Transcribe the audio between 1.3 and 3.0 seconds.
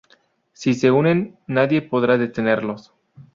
nadie podrá detenerlos.